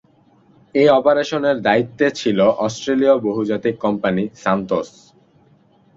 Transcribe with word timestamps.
এর 0.75 0.89
অপারেশনের 0.91 1.57
দায়িত্বে 1.61 2.07
ছিল 2.19 2.39
অস্ট্রেলীয় 2.65 3.15
বহুজাতিক 3.27 3.75
কোম্পানি 3.85 4.23
সান্তোস। 4.35 4.89